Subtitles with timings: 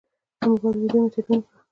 [0.39, 1.57] د موبایل ویدیو مې تدوین کړه.